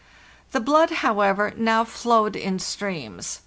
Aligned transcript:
The 0.51 0.59
blood, 0.59 0.89
however, 1.05 1.53
now 1.55 1.83
flowed 1.83 2.35
in 2.35 2.57
streams. 2.57 3.39